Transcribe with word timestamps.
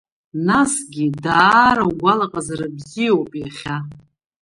Насгьы 0.47 1.05
даара 1.23 1.83
угәалаҟазара 1.89 2.67
бзиоуп 2.75 3.31
иахьа. 3.41 3.75